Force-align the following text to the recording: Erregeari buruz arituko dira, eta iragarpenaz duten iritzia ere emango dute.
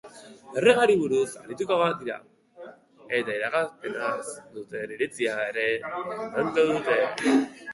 Erregeari 0.59 0.93
buruz 1.01 1.33
arituko 1.41 1.77
dira, 1.99 2.15
eta 3.19 3.35
iragarpenaz 3.41 4.33
duten 4.57 4.95
iritzia 4.97 5.37
ere 5.53 5.67
emango 5.91 6.67
dute. 6.73 6.99